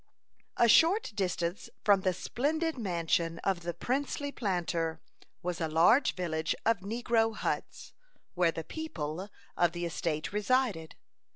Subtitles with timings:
[0.57, 4.99] A short distance from the splendid mansion of the princely planter
[5.43, 7.93] was a large village of negro huts,
[8.33, 10.95] where the "people" of the estate resided.